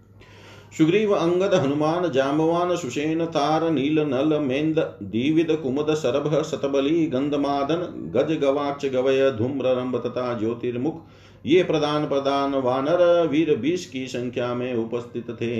[0.73, 8.33] सुग्रीव अंगद हनुमान जाम्बवान सुषेण तार नील नल मेन्द दीविद कुमुद सरभ सतबली गंधमादन गज
[8.39, 11.01] गवाक्ष गवय धूम्र रंभ तथा ज्योतिर्मुख।
[11.45, 15.55] ये प्रधान प्रधान वानर वीर बीस की संख्या में उपस्थित थे।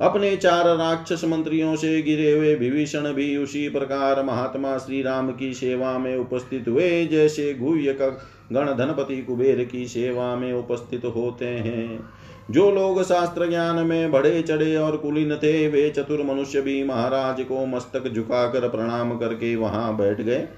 [0.00, 5.52] अपने चार राक्षस मंत्रियों से गिरे हुए विभीषण भी उसी प्रकार महात्मा श्री राम की
[5.54, 7.92] सेवा में उपस्थित हुए, जैसे गुह्य
[8.52, 12.00] गण धनपति कुबेर की सेवा में उपस्थित होते हैं।
[12.50, 17.40] जो लोग शास्त्र ज्ञान में बड़े चढ़े और कुलीन थे वे चतुर मनुष्य भी महाराज
[17.40, 20.48] को मस्तक झुकाकर प्रणाम करके वहाँ बैठ गए।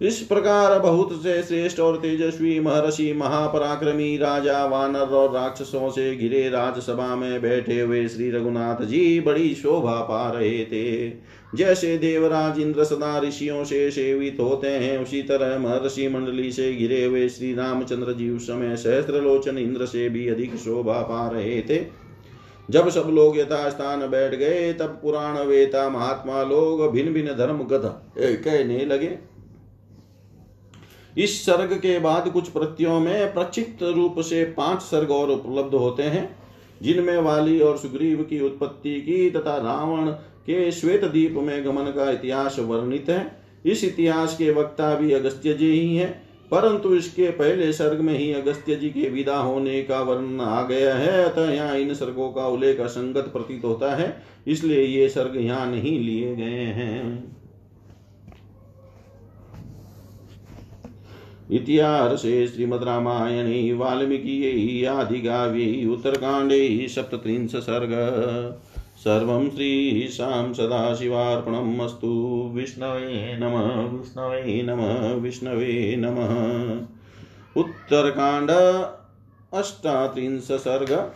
[0.00, 6.48] इस प्रकार बहुत से श्रेष्ठ और तेजस्वी महर्षि, महापराक्रमी राजा, वानर और राक्षसों से घिरे
[6.48, 11.10] राजसभा में बैठे हुए श्री रघुनाथ जी बड़ी शोभा पा रहे थे।
[11.54, 17.04] जैसे देवराज इंद्र सदा ऋषियों से सेवित होते हैं, उसी तरह महर्षि मंडली से घिरे
[17.04, 21.60] हुए श्री रामचंद्र जी उस समय सहस्त्र लोचन इंद्र से भी अधिक शोभा पा रहे
[21.60, 21.84] थे।
[22.70, 27.82] जब सब लोग यथास्थान बैठ गए, तब पुराण वेता महात्मा लोग भिन्न भिन्न धर्म गध
[28.18, 29.29] कहने लगे
[31.16, 36.02] इस सर्ग के बाद कुछ प्रत्ययों में प्रक्षिप्त रूप से पाँच सर्ग और उपलब्ध होते
[36.02, 36.28] हैं,
[36.80, 40.10] जिनमें वाली और सुग्रीव की उत्पत्ति की तथा रावण
[40.46, 43.20] के श्वेत द्वीप में गमन का इतिहास वर्णित है।
[43.64, 46.10] इस इतिहास के वक्ता भी अगस्त्य जी ही हैं,
[46.50, 50.94] परंतु इसके पहले सर्ग में ही अगस्त्य जी के विदा होने का वर्णन आ गया
[50.94, 54.16] है, अतः यहाँ इन सर्गों का उल्लेख असंगत प्रतीत होता है,
[54.46, 57.39] इसलिए ये सर्ग यहाँ नहीं लिए गए हैं।
[61.50, 67.94] इतिहासे श्रीमद्रामायणे वाल्मीकियै आदिकाव्यै उत्तरकाण्डे सप्तत्रिंश सर्ग
[68.98, 72.08] सर्वं श्रीशां सदाशिवार्पणम् अस्तु।
[72.54, 76.34] विष्णवे नमः विष्णवे नमः विष्णवे नमः।
[77.60, 78.50] उत्तरकाण्ड
[79.58, 81.12] अष्टात्रिंश सर्ग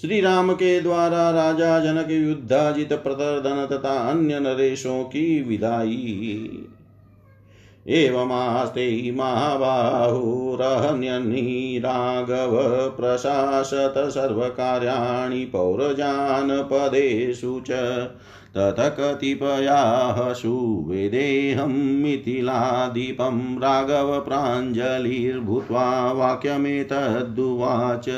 [0.00, 6.63] श्री राम के द्वारा राजा जनक युद्धाजित प्रतर्दन तथा अन्य नरेशों की विदाई।
[7.88, 17.70] एवमास्ते महाबाहुरहन्यनी राघव प्रशासत सर्वकार्याणि पौरजानपदेषु च
[18.56, 28.08] तत कतिपयासु वेदेऽहं मिथिलादीपं राघवप्राञ्जलिर्भूत्वा वाक्यमेतद्दुवाच।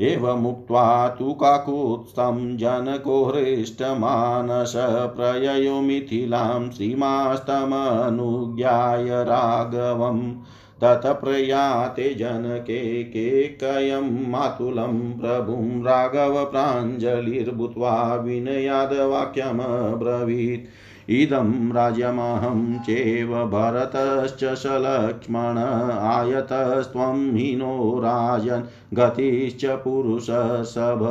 [0.00, 4.72] एवमुक्त्वा तु काकुत्स्थं जनकोहृष्टमानस
[5.16, 10.34] प्रययो मिथिलां श्रीमास्तमनुज्ञाय राघवम्
[10.82, 20.66] ततप्रयाते जनके केकयं मातुलं प्रभुं राघवप्राञ्जलिर्भूत्वा विनयादवाक्यमब्रवीत्।
[21.08, 25.58] इदं राज्यमहं चेव भरतश्च सलक्ष्मण
[25.98, 31.02] आयतस्त्वं हीनो राजन् गतिश्च पुरुषसभ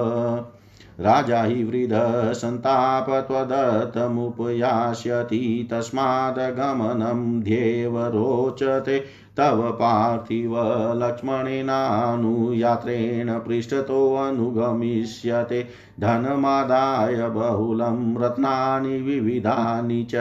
[0.99, 9.03] राजा हि वृधसन्ताप त्वदत्तमुपयास्यति तस्मादगमनं ध्येव रोचते।
[9.37, 10.55] तव पार्थिव
[10.95, 15.67] लक्ष्मणेनानुयात्रेण पृष्ठतोऽनुगमिष्यते
[15.99, 20.15] धनमादाय बहुलं रत्नानि विविधानि च।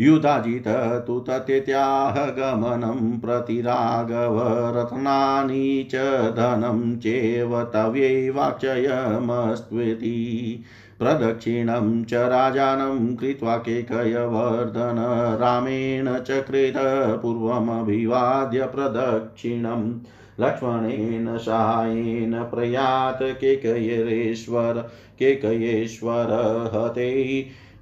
[0.00, 0.64] युधाजित
[1.06, 4.40] तु तत्यत्याह गमनं प्रति राघव
[4.76, 5.96] रत्नानि च
[6.36, 10.64] धनं चेव तव्यैवाक्षयमस्त्वेति
[10.98, 14.96] प्रदक्षिणं च राजानं कृत्वा केकयवर्धन
[15.40, 16.74] रामेण चक्रेत
[17.22, 20.00] पूर्वमभिवाद्य प्रदक्षिणम्
[20.40, 26.32] लक्ष्मणेन सायेन प्रयात केकयेश्वर केकयेश्वर
[26.74, 27.10] हते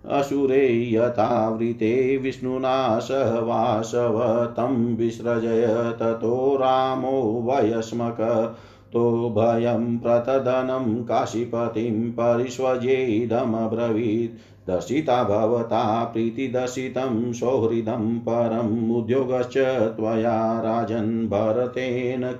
[0.09, 8.57] असुरे यथावृते विष्णुना सह वासव तं विसृजय ततो रामो वयस्मक।
[8.93, 22.33] तो भयं प्रतदनं काशीपतिं परिष्वजेदमब्रवीत्। दर्शिता भवता प्रीतिदर्शितं सौहृदं परम् उद्योगश्च त्वया राजन् भरतेन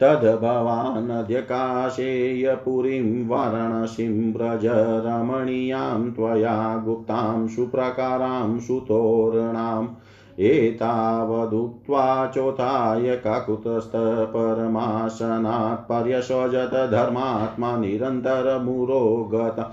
[0.00, 4.66] तद्भवानद्य काशेयपुरीं वाराणसीं व्रज
[5.06, 9.88] रमणीयां त्वया गुप्तां सुप्रकारां सुतोरणाम्
[10.40, 19.72] एतावदुक्त्वा चोथाय काकुतस्थपरमासनात् पर्यशोजत धर्मात्मा निरन्तरमुरो गत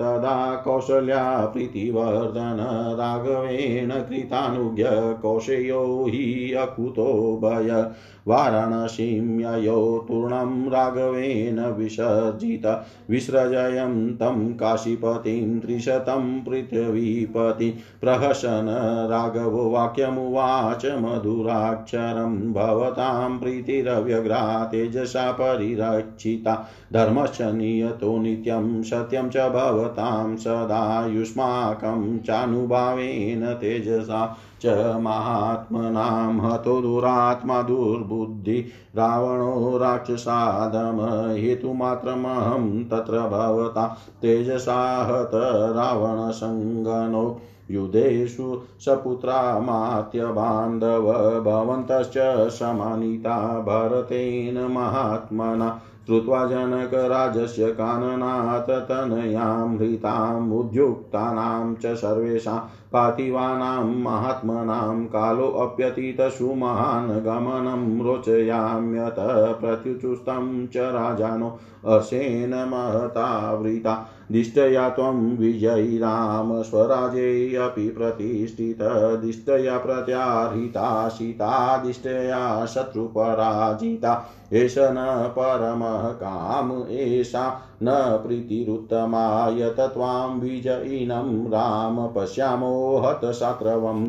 [0.00, 4.84] तदा कौशल्या प्रीतिवर्धन राघवेण कृतानुज्ञ
[5.22, 7.90] कौशेयो हि अकुतो भय।
[8.28, 18.66] वाराणसीं ययो तूर्णं राघवेन विसर्जित। विसृजयं तं काशीपतिं त्रिशतं पृथिवीपति। प्रहसन
[19.10, 32.18] राघवो वाक्यमुवाच मधुराक्षरं भवतां प्रीतिरव्यग्रा तेजसा परिरक्षिता। धर्मश्च नियतो नित्यं सत्यं च भवतां सदा युष्माकं
[32.18, 34.66] चानुभावेन तेजसा च
[35.00, 38.60] महात्मनां हतो दुरात्मा दुर्बुद्धि
[38.96, 41.00] रावणो राक्षसादम
[41.36, 43.86] हेतुमात्रमहं तत्र भवता।
[44.22, 45.30] तेजसा हत
[45.76, 47.40] रावणसङ्गनो
[47.72, 62.58] युधेषु सपुत्रामात्यबान्धव भवन्तश्च समानिता भरतेन महात्मना। श्रुत्वा जनकराजस्य काननात् तनयां हृतामुद्युक्तानां च सर्वेषां
[62.92, 69.14] पार्थिवानां महात्मनां कालोऽप्यतीतसु महान् गमनं रोचयाम्यत
[69.60, 84.26] प्रत्युचुस्तं च राजानो हर्षेण महतावृता। दिष्टया त्वं विजयी राम स्वराजे अपि प्रतिष्ठितदिष्टया प्रत्याहृता सीता शत्रुपराजिता।
[84.52, 94.08] एष न परमः काम, एषा न प्रीतिरुत्तमा यत त्वां विजयिनं राम पश्यामो हतशात्रवम्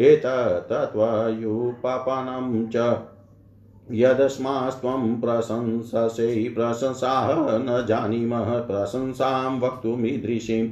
[0.00, 2.76] एतत्त्वयुपपनं च
[3.92, 10.68] यदस्मास्त्वं प्रशंससे, प्रशंसाः न जानीमः, प्रशंसां वक्तुमीदृशीम्।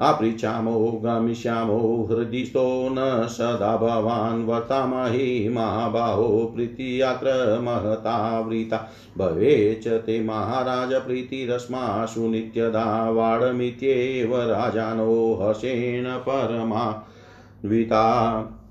[0.00, 13.10] अपृच्छामो, गमिष्यामो हृदिस्थो न सदा भवान् वर्तामहि, महाबाहो प्रीतियात्र महतावृता भवेच्च ते महाराज प्रीतिरस्मासु नित्यदा
[13.10, 15.38] वाडमित्येव राजानो
[16.18, 16.92] परमान्विता
[18.40, 18.65] ऊचु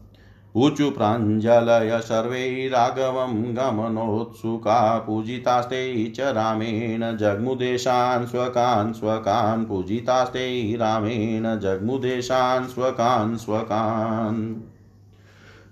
[0.57, 14.55] प्राञ्जलय सर्वै राघवं गमनोत्सुका पूजितास्ते च रामेण जग्मुदेशान् स्वकान् स्वकान् पूजितास्ते रामेण जग्मुदेशान् स्वकान् स्वकान्।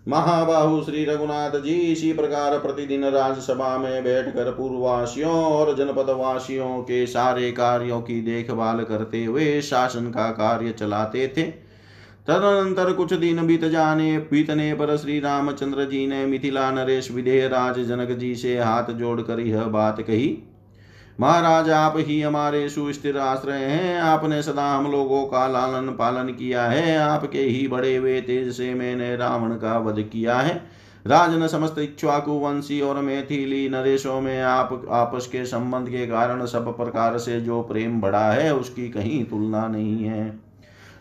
[0.08, 7.06] महाबाहु श्री रघुनाथ जी इसी प्रकार प्रतिदिन राजसभा में बैठकर पूर्ववासियों और जनपद वासियों के
[7.08, 11.63] सारे कार्यों की देखभाल करते हुए शासन का कार्य चलाते थे।
[12.28, 17.80] तदनंतर कुछ दिन बीत जाने बीतने पर श्री रामचंद्र जी ने मिथिला नरेश विदेह राज
[17.80, 20.38] जनक जी से हाथ जोड़कर यह बात कही,
[21.20, 26.66] महाराज, आप ही हमारे सुस्थिर आश्रय हैं। आपने सदा हम लोगों का लालन पालन किया
[26.66, 30.56] है। आपके ही बड़े हुए तेज से मैंने रावण का वध किया है।
[31.06, 36.76] राजन समस्त इच्छुआकु वंशी और मैथिली नरेशों में आप, आपस के संबंध के कारण सब
[36.78, 40.53] प्रकार से जो प्रेम बढ़ा है, उसकी कहीं तुलना नहीं है।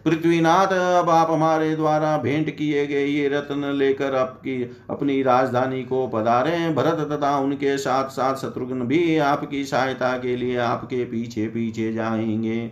[0.05, 0.73] पृथ्वीनाथ
[1.03, 6.71] अब आप हमारे द्वारा भेंट किए गए ये रत्न लेकर आपकी, अपनी राजधानी को पधारे।
[6.71, 12.71] भरत तथा उनके साथ साथ शत्रुघ्न भी आपकी सहायता के लिए आपके पीछे पीछे जाएँगे।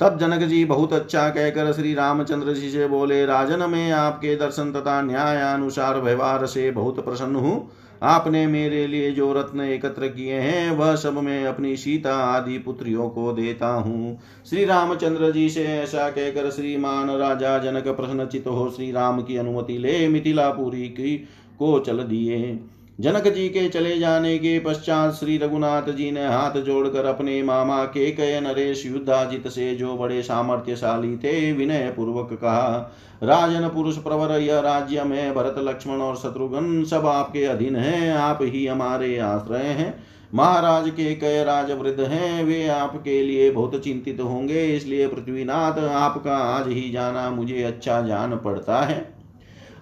[0.00, 4.72] तब जनक जी बहुत अच्छा कहकर श्री रामचंद्र जी से बोले, राजन, में आपके दर्शन
[4.72, 7.70] तथा न्याय अनुसार व्यवहार से बहुत प्रसन्न हूँ।
[8.02, 13.08] आपने मेरे लिए जो रत्न एकत्र किए हैं, वह सब मैं अपनी सीता आदि पुत्रियों
[13.08, 14.18] को देता हूँ।
[14.50, 19.78] श्री रामचंद्र जी से ऐसा कहकर श्रीमान राजा जनक प्रश्नचित हो श्री राम की अनुमति
[19.78, 21.16] ले मिथिलापुरी की
[21.58, 22.58] को चल दिए।
[23.00, 27.84] जनक जी के चले जाने के पश्चात श्री रघुनाथ जी ने हाथ जोड़कर अपने मामा
[27.84, 32.92] के कय नरेश युद्धाजित से जो बड़े सामर्थ्यशाली थे विनय पूर्वक कहा,
[33.22, 38.38] राजन, पुरुष, प्रवर, यह राज्य में भरत, लक्ष्मण और शत्रुघ्न सब आपके अधीन हैं, आप
[38.42, 44.20] ही हमारे आश्रय हैं। महाराज के कय राज वृद्ध हैं, वे आपके लिए बहुत चिंतित
[44.20, 49.15] होंगे, इसलिए पृथ्वीनाथ, आपका आज ही जाना मुझे अच्छा जान पड़ता है।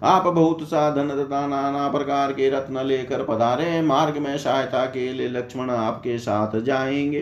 [0.05, 5.13] आप बहुत सा धन तथा नाना प्रकार के रत्न लेकर पधारे, मार्ग में सहायता के
[5.13, 7.21] लिए लक्ष्मण आपके साथ जाएँगे।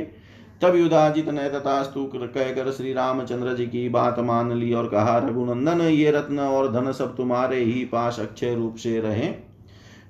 [0.63, 5.81] तब युधाजित ने तथास्तु कहकर श्री रामचंद्र जी की बात मान ली और कहा, रघुनंदन,
[5.81, 9.52] ये रत्न और धन सब तुम्हारे ही पास अक्षय रूप से रहे।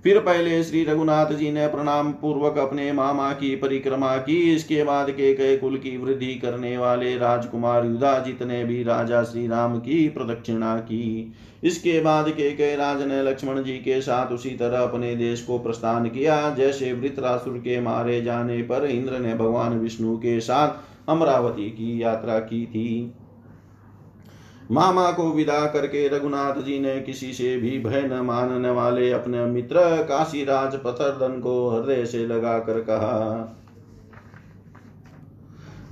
[0.05, 5.11] फिर पहले श्री रघुनाथ जी ने प्रणाम पूर्वक अपने मामा की परिक्रमा की। इसके बाद
[5.11, 10.09] के कई कुल की वृद्धि करने वाले राजकुमार युधाजित ने भी राजा श्री राम की
[10.09, 11.33] प्रदक्षिणा की।
[11.65, 15.59] इसके बाद के कई राज ने लक्ष्मण जी के साथ उसी तरह अपने देश को
[15.59, 21.71] प्रस्थान किया। जैसे वृत्रासुर के मारे जाने पर इंद्र ने भगवान विष्णु के साथ अमरावती
[21.71, 23.13] की यात्रा की थी।
[24.73, 29.45] मामा को विदा करके रघुनाथ जी ने किसी से भी भय न मानने वाले अपने
[29.47, 33.59] मित्र काशीराज पथरदन को हृदय से लगाकर कहा,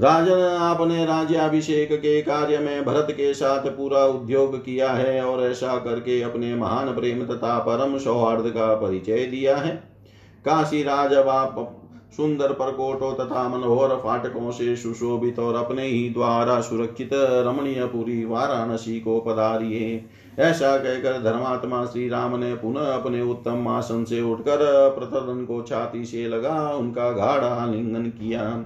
[0.01, 5.77] राजन, आपने राज्याभिषेक के कार्य में भरत के साथ पूरा उद्योग किया है और ऐसा
[5.79, 9.77] करके अपने महान प्रेम तथा परम सौहार्द का परिचय दिया है।
[10.45, 11.77] काशी राज अब आप
[12.17, 18.99] सुंदर परकोटों तथा मनोहर फाटकों से सुशोभित और अपने ही द्वारा सुरक्षित रमणीय पुरी वाराणसी
[19.01, 20.05] को पधारिए।
[20.39, 24.59] ऐसा कहकर धर्मात्मा श्री राम ने पुनः अपने उत्तम आसन से उठकर
[24.99, 28.65] प्रतदन को छाती से लगा, उनका गाढ़ा आलिंगन किया।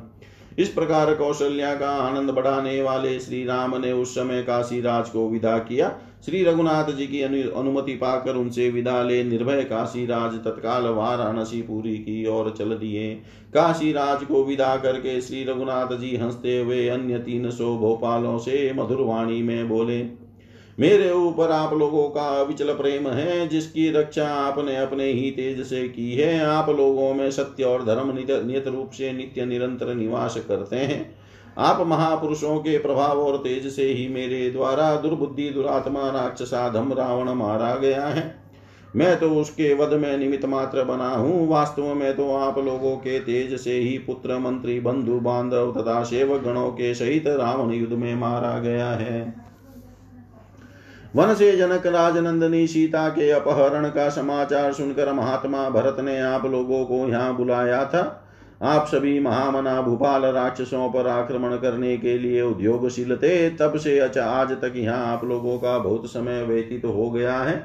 [0.59, 5.29] इस प्रकार कौशल्या का आनंद बढ़ाने वाले श्री राम ने उस समय काशी राज को
[5.29, 5.93] विदा किया।
[6.25, 11.97] श्री रघुनाथ जी की अनुमति पाकर उनसे विदा ले। निर्भय काशी राज तत्काल वाराणसी पूरी
[11.99, 13.13] की ओर चल दिए।
[13.55, 18.73] काशी राज को विदा करके श्री रघुनाथ जी हँसते हुए अन्य तीन सौ भोपालों से
[18.77, 20.03] मधुरवाणी में बोले,
[20.79, 25.89] मेरे ऊपर आप लोगों का अविचल प्रेम है, जिसकी रक्षा आपने अपने ही तेज से
[25.89, 30.77] की है। आप लोगों में सत्य और धर्म नियत रूप से नित्य निरंतर निवास करते
[30.77, 31.24] हैं।
[31.59, 37.75] आप महापुरुषों के प्रभाव और तेज से ही मेरे द्वारा दुर्बुद्धि, दुरात्मा, राक्षसाधम रावण मारा
[37.75, 38.35] गया है।
[38.97, 43.19] मैं तो उसके वध में निमित्त मात्र बना हूँ। वास्तव में तो आप लोगों के
[43.19, 48.15] तेज से ही पुत्र, मंत्री, बंधु, बांधव तथा सेवक गणों के सहित रावण युद्ध में
[48.15, 49.35] मारा गया है।
[51.17, 56.85] वन से जनक राजनंदनी सीता के अपहरण का समाचार सुनकर महात्मा भरत ने आप लोगों
[56.85, 58.21] को यहाँ बुलाया था।
[58.65, 64.25] आप सभी महामना भूपाल राक्षसों पर आक्रमण करने के लिए उद्योगशील थे, तब से अच्छा
[64.25, 67.57] आज तक यहाँ आप लोगों का बहुत समय व्यतीत तो हो गया है।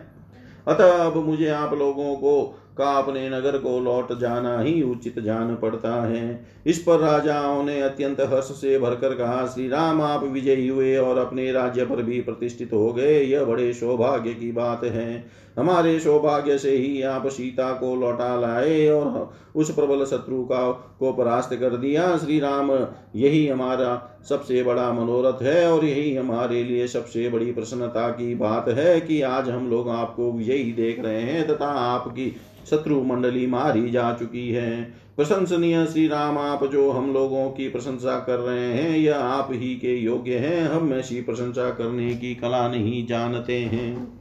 [0.67, 5.55] अतः अब मुझे आप लोगों को का अपने नगर को लौट जाना ही उचित जान
[5.55, 10.67] पड़ता है। इस पर राजाओं ने अत्यंत हर्ष से भरकर कहा, श्री राम, आप विजयी
[10.67, 15.25] हुए और अपने राज्य पर भी प्रतिष्ठित हो गए। यह बड़े सौभाग्य की बात है।
[15.57, 21.11] हमारे सौभाग्य से ही आप सीता को लौटा लाए और उस प्रबल शत्रु का को
[21.13, 22.71] परास्त कर दिया। श्री राम,
[23.15, 28.69] यही हमारा सबसे बड़ा मनोरथ है और यही हमारे लिए सबसे बड़ी प्रसन्नता की बात
[28.69, 32.35] है कि आज हम लोग आपको विजयी देख रहे हैं तथा आपकी
[32.69, 34.83] शत्रु मंडली मारी जा चुकी है।
[35.17, 39.75] प्रशंसनीय श्री राम, आप जो हम लोगों की प्रशंसा कर रहे हैं, यह आप ही
[39.75, 44.19] के योग्य हैं। हम ऐसी प्रशंसा करने की कला नहीं जानते हैं।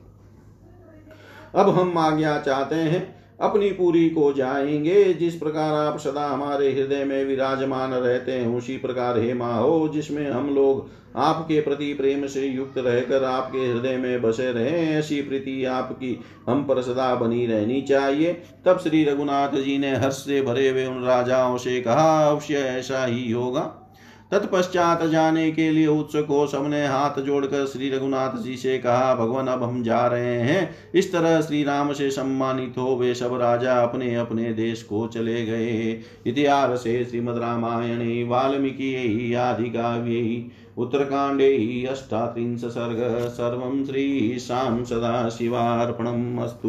[1.55, 7.05] अब हम आज्ञा चाहते हैं अपनी पूरी को जाएँगे। जिस प्रकार आप सदा हमारे हृदय
[7.05, 12.47] में विराजमान रहते हैं, उसी प्रकार हे हो जिसमें हम लोग आपके प्रति प्रेम से
[12.47, 17.83] युक्त रहकर आपके हृदय में बसे रहे, ऐसी प्रीति आपकी हम पर सदा बनी रहनी
[17.83, 22.55] चाहिए। तब श्री रघुनाथ जी ने हर्ष से भरे हुए उन राजाओं से कहा, अवश्य
[22.55, 23.88] ऐसा ही होगा।
[24.33, 29.63] तत्पश्चात जाने के लिए उत्सुक सबने हाथ जोड़कर श्री रघुनाथ जी से कहा, भगवान, अब
[29.63, 34.15] हम जा रहे हैं। इस तरह श्री राम से सम्मानित हो वे सब राजा अपने
[34.15, 40.45] अपने देश को चले गए। इतिहास श्रीमद रामायणे, वाल्मीकि आदि काव्य
[40.79, 46.69] उत्तरकाण्डे अष्टात्रिंश सर्ग, सर्वं श्रीशां सदाशिवार्पणम् अस्तु।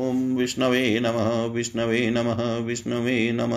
[0.00, 3.54] ॐ विष्णवे नमः विष्णवे नमः विष्णवे नमः।